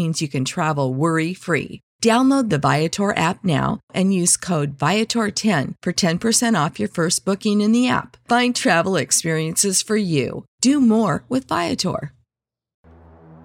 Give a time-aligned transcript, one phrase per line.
[0.00, 1.80] means you can travel worry free.
[2.02, 7.60] Download the Viator app now and use code Viator10 for 10% off your first booking
[7.60, 8.16] in the app.
[8.26, 10.44] Find travel experiences for you.
[10.62, 12.12] Do more with Viator.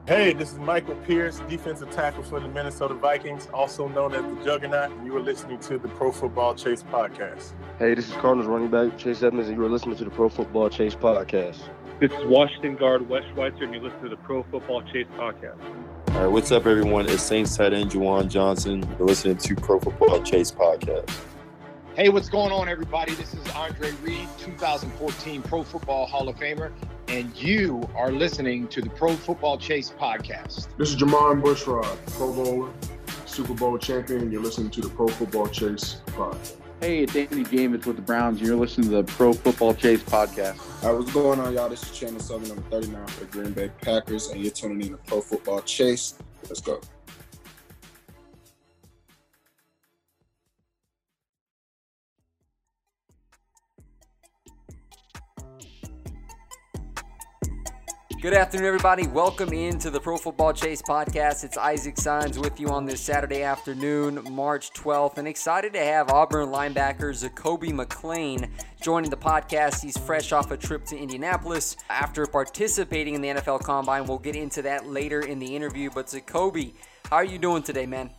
[0.07, 4.45] Hey, this is Michael Pierce, defensive tackle for the Minnesota Vikings, also known as the
[4.45, 7.53] Juggernaut, and you are listening to the Pro Football Chase podcast.
[7.79, 10.29] Hey, this is Cardinals running back Chase Edmonds, and you are listening to the Pro
[10.29, 11.59] Football Chase podcast.
[11.97, 15.57] This is Washington guard Wes Schweitzer, and you listen to the Pro Football Chase podcast.
[16.09, 17.07] All right, what's up, everyone?
[17.07, 18.85] It's Saints tight end Juwan Johnson.
[18.99, 21.09] You're listening to Pro Football Chase podcast.
[21.95, 23.13] Hey, what's going on, everybody?
[23.13, 26.73] This is Andre Reed, 2014 Pro Football Hall of Famer,
[27.07, 30.67] and you are listening to the Pro Football Chase podcast.
[30.77, 32.73] This is Jermon Bushrod, Pro Bowler,
[33.25, 34.33] Super Bowl champion.
[34.33, 36.64] You're listening to the Pro Football Chase podcast.
[36.81, 38.41] Hey, it's Anthony James with the Browns.
[38.41, 40.59] You're listening to the Pro Football Chase podcast.
[40.83, 41.69] All right, what's going on, y'all?
[41.69, 44.89] This is Chandon Sullivan, number 39 for the Green Bay Packers, and you're tuning in
[44.89, 46.15] to Pro Football Chase.
[46.43, 46.81] Let's go.
[58.25, 59.05] Good afternoon, everybody.
[59.05, 61.43] Welcome into the Pro Football Chase podcast.
[61.43, 66.09] It's Isaac Signs with you on this Saturday afternoon, March 12th, and excited to have
[66.09, 68.49] Auburn linebacker Zakoby McClain
[68.81, 69.83] joining the podcast.
[69.83, 74.07] He's fresh off a trip to Indianapolis after participating in the NFL Combine.
[74.07, 75.91] We'll get into that later in the interview.
[75.93, 76.73] But Zakoby,
[77.11, 78.09] how are you doing today, man?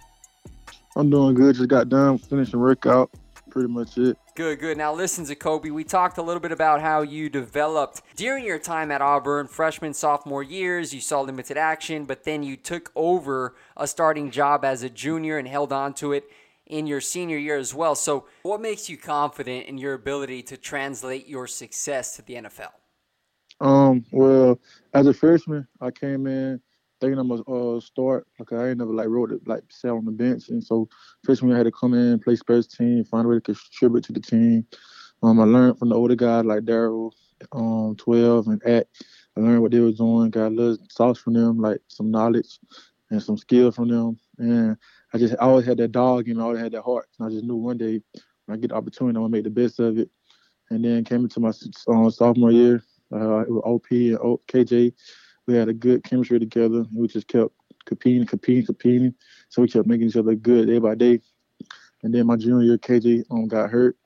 [0.94, 1.56] I'm doing good.
[1.56, 3.10] Just got done finishing workout.
[3.50, 4.16] Pretty much it.
[4.36, 4.76] Good, good.
[4.76, 8.90] Now, listen, Zakoby, we talked a little bit about how you developed during your time
[8.90, 10.92] at Auburn, freshman, sophomore years.
[10.92, 15.38] You saw limited action, but then you took over a starting job as a junior
[15.38, 16.30] and held on to it
[16.66, 17.94] in your senior year as well.
[17.94, 22.72] So, what makes you confident in your ability to translate your success to the NFL?
[23.62, 24.60] Um, well,
[24.92, 26.60] as a freshman, I came in
[27.00, 28.26] thinking I'm gonna uh, start.
[28.38, 30.88] Like I ain't never like wrote it like sat on the bench, and so
[31.24, 34.12] freshman I had to come in, play special team, find a way to contribute to
[34.12, 34.66] the team.
[35.22, 37.12] Um, I learned from the older guys like Daryl,
[37.52, 38.86] um, 12 and at.
[39.36, 42.58] I learned what they were doing, got a little sauce from them, like some knowledge
[43.10, 44.18] and some skill from them.
[44.38, 44.76] And
[45.12, 47.08] I just I always had that dog, you know, I always had that heart.
[47.18, 48.00] And I just knew one day
[48.46, 50.10] when I get the opportunity, I'm gonna make the best of it.
[50.70, 51.52] And then came into my
[51.88, 52.82] um, sophomore year,
[53.12, 54.18] uh, it was OP and
[54.48, 54.92] KJ
[55.46, 56.84] we had a good chemistry together.
[56.94, 57.52] We just kept
[57.84, 59.14] competing, competing, competing.
[59.48, 61.20] So we kept making each other good day by day.
[62.02, 63.96] And then my junior year, KJ um, got hurt,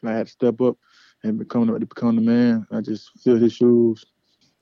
[0.00, 0.76] and I had to step up
[1.22, 2.66] and become the, become the man.
[2.72, 4.04] I just filled his shoes.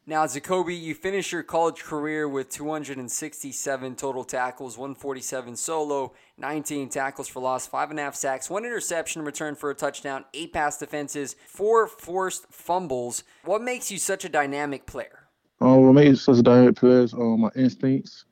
[0.07, 7.27] Now, Zakoby, you finished your college career with 267 total tackles, 147 solo, 19 tackles
[7.27, 10.77] for loss, five and a half sacks, one interception return for a touchdown, eight pass
[10.77, 13.25] defenses, four forced fumbles.
[13.45, 15.24] What makes you such a dynamic player?
[15.61, 18.25] Um, what makes such a dynamic player is um, my instincts.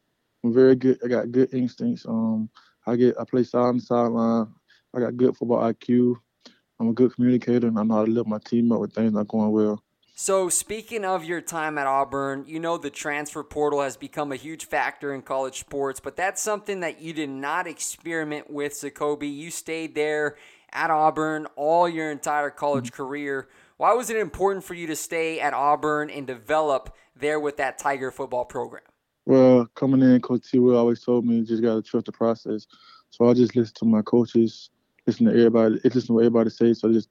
[0.44, 0.98] I'm very good.
[1.04, 2.04] I got good instincts.
[2.06, 2.48] Um,
[2.86, 4.48] I get I play side and sideline.
[4.94, 6.16] I got good football IQ.
[6.80, 9.12] I'm a good communicator, and I know how to lift my team up when things
[9.12, 9.82] not going well.
[10.14, 14.36] So, speaking of your time at Auburn, you know the transfer portal has become a
[14.36, 19.34] huge factor in college sports, but that's something that you did not experiment with, Zakoby.
[19.34, 20.36] You stayed there
[20.70, 23.02] at Auburn all your entire college mm-hmm.
[23.02, 23.48] career.
[23.82, 27.78] Why was it important for you to stay at Auburn and develop there with that
[27.78, 28.84] Tiger football program?
[29.26, 30.60] Well, coming in, Coach T.
[30.60, 32.68] Will always told me you just got to trust the process.
[33.10, 34.70] So I just listen to my coaches,
[35.04, 36.78] listen to everybody, listen to what everybody says.
[36.78, 37.08] So I just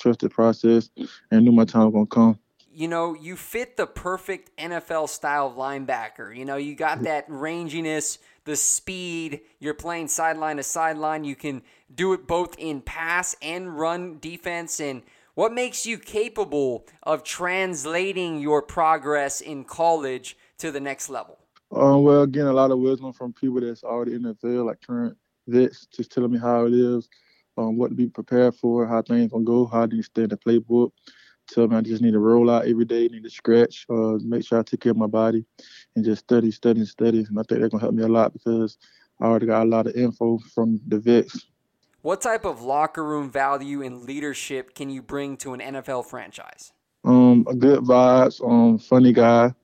[0.00, 0.88] trust the process
[1.30, 2.38] and knew my time was going to come
[2.76, 6.36] you know, you fit the perfect NFL style linebacker.
[6.36, 9.42] You know, you got that ranginess, the speed.
[9.60, 11.22] You're playing sideline to sideline.
[11.22, 11.62] You can
[11.94, 14.80] do it both in pass and run defense.
[14.80, 15.02] And
[15.34, 21.38] what makes you capable of translating your progress in college to the next level?
[21.70, 24.80] Uh, well, again, a lot of wisdom from people that's already in the field, like
[24.86, 25.16] current
[25.48, 27.08] vets, just telling me how it is,
[27.56, 30.28] um, what to be prepared for, how things gonna go, how do you stay in
[30.28, 30.92] the playbook
[31.48, 34.46] tell me I just need to roll out every day, need to stretch, uh, make
[34.46, 35.44] sure I take care of my body,
[35.94, 37.18] and just study, study, study.
[37.18, 38.78] And I think that's gonna help me a lot because
[39.20, 41.46] I already got a lot of info from the vets.
[42.04, 46.70] What type of locker room value and leadership can you bring to an NFL franchise?
[47.02, 49.54] Um, a good vibes, um, funny guy.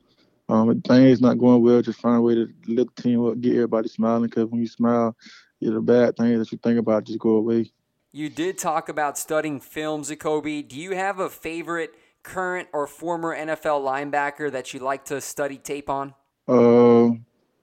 [0.48, 3.38] Um, if things not going well, just find a way to lift the team up,
[3.42, 4.22] get everybody smiling.
[4.30, 5.14] Because when you smile,
[5.60, 7.70] the bad things that you think about just go away.
[8.10, 10.66] You did talk about studying film, Zakoby.
[10.66, 11.90] Do you have a favorite
[12.22, 16.14] current or former NFL linebacker that you like to study tape on?
[16.48, 17.08] Uh,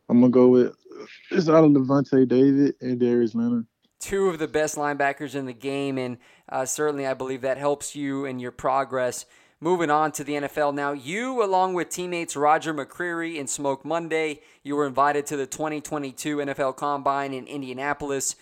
[0.07, 0.75] I'm gonna go with
[1.31, 3.65] it's out of Lavonte David and Darius Leonard.
[3.99, 6.17] Two of the best linebackers in the game, and
[6.49, 9.25] uh, certainly I believe that helps you in your progress.
[9.59, 14.41] Moving on to the NFL now, you, along with teammates Roger McCreary and Smoke Monday,
[14.61, 18.35] you were invited to the 2022 NFL Combine in Indianapolis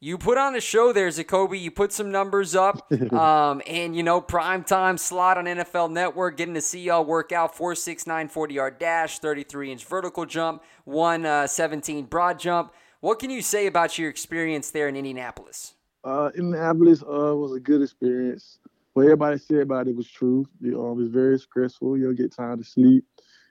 [0.00, 1.60] you put on a show there, Zakoby.
[1.60, 6.36] You put some numbers up, um, and you know prime time slot on NFL Network.
[6.36, 9.84] Getting to see y'all work out four six nine forty yard dash, thirty three inch
[9.84, 12.72] vertical jump, one uh, seventeen broad jump.
[13.00, 15.74] What can you say about your experience there in Indianapolis?
[16.04, 18.58] Uh, Indianapolis uh, was a good experience.
[18.92, 20.46] What everybody said about it was true.
[20.62, 21.98] It was very stressful.
[21.98, 23.04] You'll get time to sleep,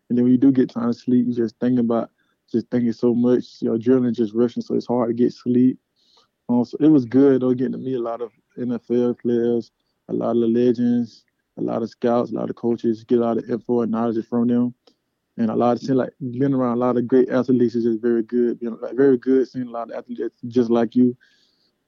[0.09, 2.09] and then when you do get time to sleep, you just thinking about
[2.51, 3.61] just thinking so much.
[3.61, 5.77] Your adrenaline just rushing, so it's hard to get sleep
[6.49, 9.71] um, so it was good though, getting to meet a lot of NFL players,
[10.07, 11.25] a lot of legends,
[11.57, 14.25] a lot of scouts, a lot of coaches, get a lot of info and knowledge
[14.27, 14.73] from them.
[15.37, 18.23] And a lot of like being around a lot of great athletes is just very
[18.23, 18.59] good.
[18.59, 21.15] Being like very good seeing a lot of athletes just like you.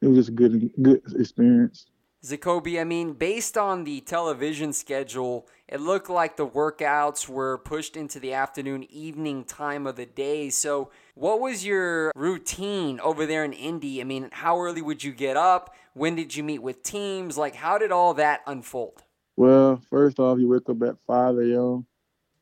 [0.01, 1.87] It was just a good good experience.
[2.23, 7.95] Zakoby, I mean, based on the television schedule, it looked like the workouts were pushed
[7.95, 10.49] into the afternoon, evening time of the day.
[10.49, 14.01] So, what was your routine over there in Indy?
[14.01, 15.73] I mean, how early would you get up?
[15.93, 17.37] When did you meet with teams?
[17.37, 19.03] Like, how did all that unfold?
[19.37, 21.85] Well, first off, you wake up at 5 a.m.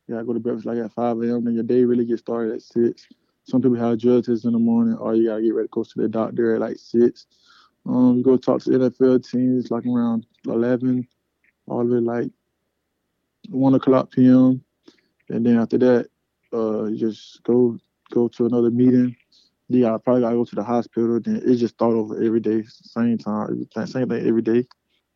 [0.08, 1.44] You gotta go to breakfast like at 5 a.m.
[1.44, 3.08] Then your day really gets started at 6.
[3.44, 5.84] Some people have drug tests in the morning, or you gotta get ready to go
[5.84, 7.28] to the doctor at like 6
[7.88, 11.08] um, go talk to NFL teams like around 11,
[11.68, 12.32] all the way like
[13.50, 14.62] 1 o'clock p.m.
[15.30, 16.10] And then after that,
[16.54, 17.78] uh, you just go
[18.12, 19.16] go to another meeting.
[19.70, 21.20] Yeah, I probably gotta go to the hospital.
[21.20, 24.66] Then it just start over every day, same time, same thing every day.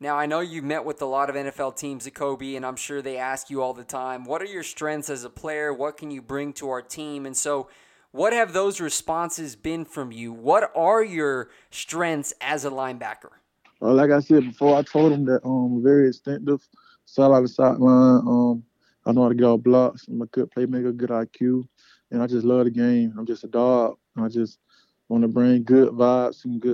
[0.01, 3.03] Now I know you've met with a lot of NFL teams, Kobe, and I'm sure
[3.03, 5.71] they ask you all the time, "What are your strengths as a player?
[5.71, 7.67] What can you bring to our team?" And so,
[8.09, 10.33] what have those responses been from you?
[10.33, 13.29] What are your strengths as a linebacker?
[13.79, 16.67] Well, like I said before, I told them that um, I'm very instinctive,
[17.05, 18.27] side out the sideline.
[18.27, 18.63] Um,
[19.05, 20.07] I know how to get blocks.
[20.07, 21.67] I'm a good playmaker, good IQ,
[22.09, 23.13] and I just love the game.
[23.19, 23.97] I'm just a dog.
[24.17, 24.57] I just
[25.09, 26.73] want to bring good vibes and good.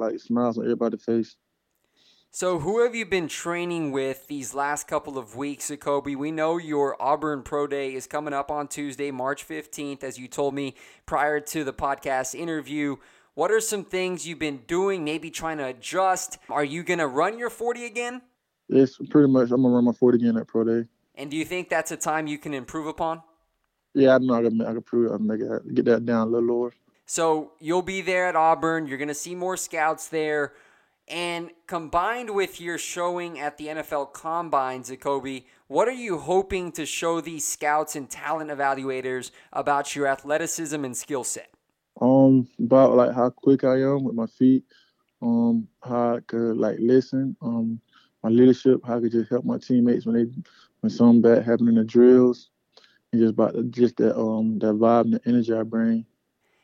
[0.00, 1.36] like smiles on everybody's face.
[2.32, 6.14] So, who have you been training with these last couple of weeks, Jacoby?
[6.14, 10.28] We know your Auburn Pro Day is coming up on Tuesday, March 15th, as you
[10.28, 10.76] told me
[11.06, 12.96] prior to the podcast interview.
[13.34, 16.38] What are some things you've been doing, maybe trying to adjust?
[16.48, 18.22] Are you going to run your 40 again?
[18.68, 20.88] It's pretty much, I'm going to run my 40 again at Pro Day.
[21.16, 23.22] And do you think that's a time you can improve upon?
[23.92, 26.28] Yeah, I know I can, I can prove, I can make it, get that down
[26.28, 26.72] a little lower.
[27.12, 28.86] So, you'll be there at Auburn.
[28.86, 30.52] You're going to see more scouts there.
[31.08, 36.86] And combined with your showing at the NFL Combine, Jacoby, what are you hoping to
[36.86, 41.50] show these scouts and talent evaluators about your athleticism and skill set?
[42.00, 44.62] Um, about like how quick I am with my feet,
[45.20, 47.80] um, how I could like listen, um,
[48.22, 50.32] my leadership, how I could just help my teammates when they
[50.78, 52.50] when something bad happened in the drills,
[53.12, 56.06] and just about just that um that vibe and the energy I bring.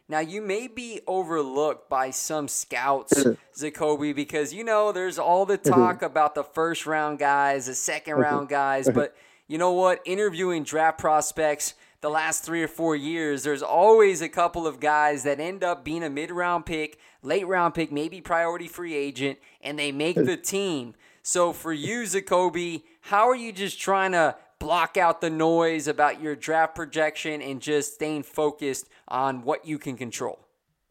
[0.08, 3.32] Now, you may be overlooked by some scouts, mm-hmm.
[3.58, 5.80] Jacoby, because you know there's all the mm-hmm.
[5.80, 8.22] talk about the first round guys, the second mm-hmm.
[8.22, 9.16] round guys, but
[9.48, 10.00] you know what?
[10.04, 11.74] Interviewing draft prospects
[12.06, 15.84] the last three or four years, there's always a couple of guys that end up
[15.84, 20.14] being a mid round pick, late round pick, maybe priority free agent, and they make
[20.14, 20.94] the team.
[21.22, 24.36] So for you, Jacoby, how are you just trying to
[24.66, 29.78] block out the noise about your draft projection and just staying focused on what you
[29.78, 30.40] can control?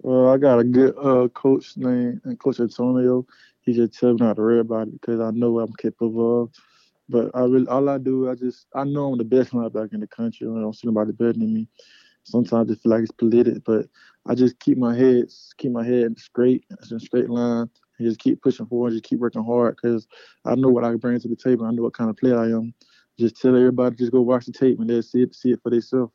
[0.02, 3.26] Well, I got a good uh, coach named Coach Antonio.
[3.62, 6.44] He just tells me not to worry about it because I know what I'm capable
[6.44, 6.52] of.
[7.10, 10.00] But I really, all I do, I just, I know I'm the best linebacker in
[10.00, 10.48] the country.
[10.48, 11.68] I don't see nobody better than me.
[12.24, 13.88] Sometimes I feel like it's polluted, but
[14.26, 15.26] I just keep my head,
[15.58, 17.70] keep my head straight, it's in straight line,
[18.00, 20.08] and just keep pushing forward, just keep working hard because
[20.46, 21.66] I know what I can bring to the table.
[21.66, 22.74] I know what kind of player I am
[23.20, 25.70] just tell everybody just go watch the tape and they'll see it see it for
[25.70, 26.12] themselves.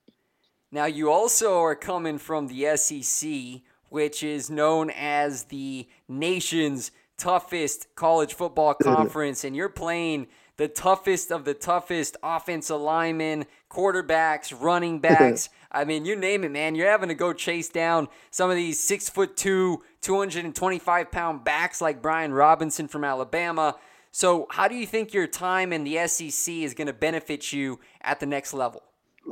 [0.72, 7.86] Now you also are coming from the SEC, which is known as the nation's toughest
[7.94, 10.26] college football conference, and you're playing
[10.56, 15.48] the toughest of the toughest offensive linemen, quarterbacks, running backs.
[15.72, 16.74] I mean, you name it, man.
[16.74, 21.80] You're having to go chase down some of these six foot two, 225 pound backs
[21.80, 23.76] like Brian Robinson from Alabama.
[24.12, 27.78] So, how do you think your time in the SEC is going to benefit you
[28.02, 28.82] at the next level?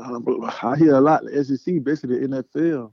[0.00, 1.24] I hear a lot.
[1.24, 2.92] The SEC, basically the NFL.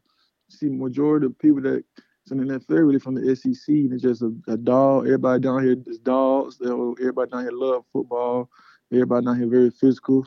[0.50, 1.84] See, majority of people that
[2.32, 3.68] in the NFL really from the SEC.
[3.68, 5.06] And it's just a, a dog.
[5.06, 6.60] Everybody down here is dogs.
[6.64, 8.50] Everybody down here love football.
[8.92, 10.26] Everybody down here very physical,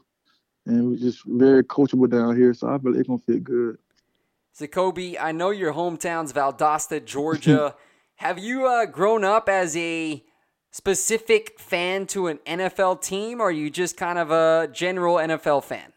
[0.66, 2.52] and we're just very coachable down here.
[2.52, 3.78] So I feel it's gonna fit good.
[4.58, 7.76] Jacoby, I know your hometown's Valdosta, Georgia.
[8.16, 10.24] Have you uh, grown up as a
[10.70, 15.64] specific fan to an NFL team, or are you just kind of a general NFL
[15.64, 15.92] fan?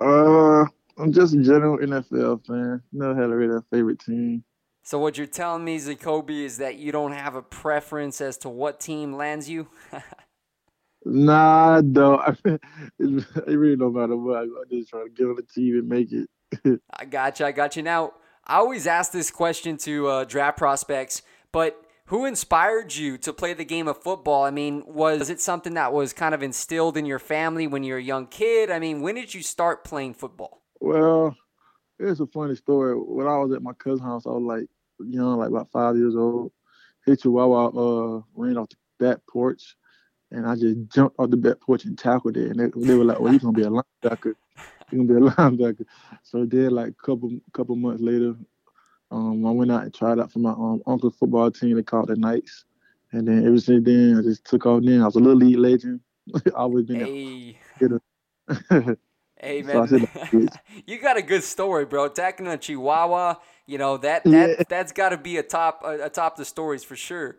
[0.00, 0.64] Uh,
[0.98, 2.82] I'm just a general NFL fan.
[2.92, 4.44] Never had a really favorite team.
[4.82, 8.48] So what you're telling me, Jacoby, is that you don't have a preference as to
[8.48, 9.68] what team lands you?
[11.04, 12.38] nah, I don't.
[12.98, 14.38] it really don't matter what.
[14.38, 16.80] I'm just trying to get on the team and make it.
[16.98, 17.46] I got you.
[17.46, 17.82] I got you.
[17.82, 18.14] Now,
[18.46, 21.20] I always ask this question to uh, draft prospects,
[21.52, 24.44] but who inspired you to play the game of football?
[24.44, 27.92] I mean, was it something that was kind of instilled in your family when you
[27.92, 28.70] were a young kid?
[28.70, 30.62] I mean, when did you start playing football?
[30.80, 31.36] Well,
[31.98, 32.94] it's a funny story.
[32.94, 34.68] When I was at my cousin's house, I was like
[35.06, 36.50] young, like about five years old.
[37.04, 39.76] Hit Chihuahua uh, ran off the back porch,
[40.30, 42.50] and I just jumped off the back porch and tackled it.
[42.50, 44.34] And they, they were like, "Well, you're gonna be a linebacker.
[44.90, 45.84] You're gonna be a linebacker."
[46.22, 48.34] So then, like a couple couple months later,
[49.10, 51.76] um, I went out and tried out for my um, uncle's football team.
[51.76, 52.64] They called the Knights,
[53.12, 54.82] and then ever since then, I just took off.
[54.84, 56.00] Then I was a little league legend.
[56.46, 57.58] I always been hey.
[57.80, 57.98] there.
[59.40, 59.98] hey man, so
[60.86, 62.08] you got a good story, bro.
[62.08, 63.36] Tackling a Chihuahua,
[63.66, 64.62] you know that that yeah.
[64.68, 67.36] that's got to be a top a, a top the stories for sure.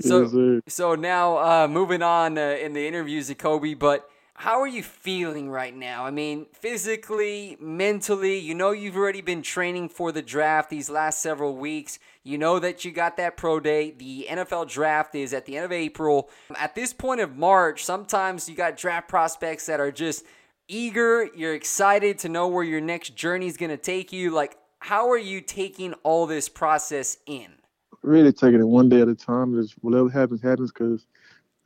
[0.00, 4.08] so yes, so now uh, moving on uh, in the interviews, Jacoby, but
[4.38, 6.06] how are you feeling right now?
[6.06, 11.20] I mean, physically, mentally, you know you've already been training for the draft these last
[11.20, 11.98] several weeks.
[12.22, 13.90] You know that you got that pro day.
[13.90, 16.30] The NFL draft is at the end of April.
[16.56, 20.24] At this point of March, sometimes you got draft prospects that are just
[20.68, 24.30] eager, you're excited to know where your next journey is going to take you.
[24.30, 27.54] Like, how are you taking all this process in?
[28.02, 29.60] Really taking it one day at a time.
[29.60, 31.08] Just whatever happens, happens because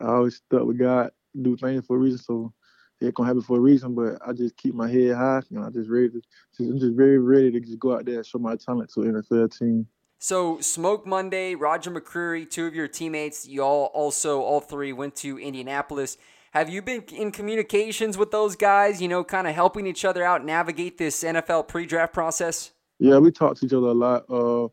[0.00, 1.10] I always stuck with God,
[1.42, 2.16] do things for a reason.
[2.16, 2.54] So
[3.02, 5.70] it gonna happen for a reason, but I just keep my head high and I
[5.70, 6.22] just ready to
[6.60, 9.14] I'm just very ready to just go out there and show my talent to an
[9.14, 9.86] NFL team.
[10.18, 15.38] So Smoke Monday, Roger McCreary, two of your teammates, y'all also all three went to
[15.38, 16.16] Indianapolis.
[16.52, 20.22] Have you been in communications with those guys, you know, kind of helping each other
[20.22, 22.72] out navigate this NFL pre-draft process?
[22.98, 24.24] Yeah, we talk to each other a lot.
[24.30, 24.68] Uh,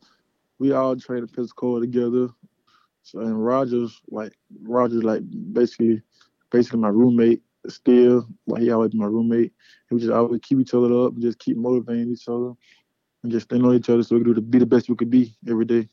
[0.60, 2.28] we all train in Pensacola together.
[3.02, 5.22] So, and Rogers, like Rogers, like
[5.54, 6.02] basically,
[6.52, 7.42] basically my roommate
[7.72, 8.28] still.
[8.48, 9.54] Like he always my roommate.
[9.88, 12.54] He would just always keep each other up and just keep motivating each other
[13.24, 14.96] and just stand on each other so we could do to be the best we
[14.96, 15.90] could be every day.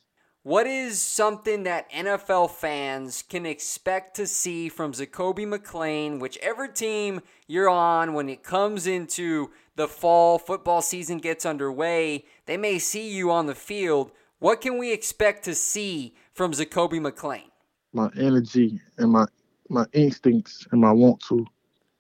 [0.46, 7.20] What is something that NFL fans can expect to see from Zakoby McClain, whichever team
[7.48, 12.26] you're on, when it comes into the fall football season gets underway?
[12.46, 14.12] They may see you on the field.
[14.38, 17.50] What can we expect to see from Zakoby McClain?
[17.92, 19.26] My energy and my
[19.68, 21.44] my instincts and my want to.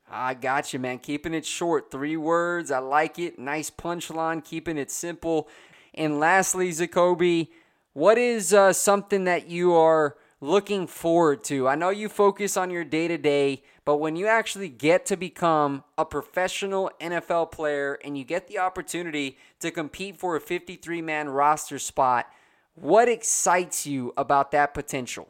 [0.08, 0.98] I got you, man.
[0.98, 2.70] Keeping it short, three words.
[2.70, 3.38] I like it.
[3.38, 4.44] Nice punchline.
[4.44, 5.48] Keeping it simple.
[5.94, 7.48] And lastly, Zakoby
[7.96, 11.66] what is uh, something that you are looking forward to?
[11.66, 15.16] I know you focus on your day to day, but when you actually get to
[15.16, 21.00] become a professional NFL player and you get the opportunity to compete for a 53
[21.00, 22.26] man roster spot,
[22.74, 25.26] what excites you about that potential?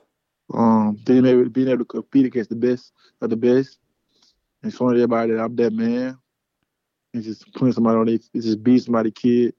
[0.53, 2.91] Um, being able, being able to compete against the best
[3.21, 3.79] of the best
[4.63, 6.19] and showing everybody that I'm that man
[7.15, 9.55] and just putting somebody on it, just beat somebody kid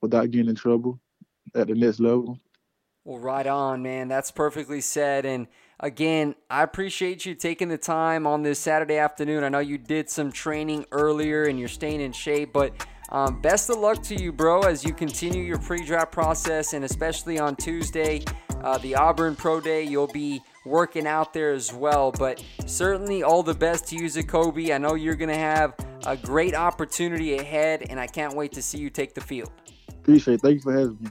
[0.00, 1.00] without getting in trouble
[1.54, 2.38] at the next level.
[3.04, 4.08] Well, right on, man.
[4.08, 5.24] That's perfectly said.
[5.24, 5.46] And
[5.80, 9.44] again, I appreciate you taking the time on this Saturday afternoon.
[9.44, 13.70] I know you did some training earlier and you're staying in shape, but um, best
[13.70, 16.74] of luck to you, bro, as you continue your pre draft process.
[16.74, 18.22] And especially on Tuesday,
[18.62, 22.12] uh, the Auburn Pro Day, you'll be working out there as well.
[22.12, 24.74] But certainly all the best to you, Zakoby.
[24.74, 25.74] I know you're going to have
[26.06, 29.50] a great opportunity ahead, and I can't wait to see you take the field.
[29.88, 30.40] Appreciate it.
[30.40, 31.10] Thank you for having me.